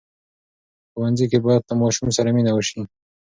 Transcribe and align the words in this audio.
په 0.89 0.93
ښوونځي 0.99 1.25
کې 1.31 1.37
باید 1.45 1.63
له 1.69 1.73
ماشوم 1.81 2.09
سره 2.17 2.29
مینه 2.35 2.51
وسي. 2.53 2.81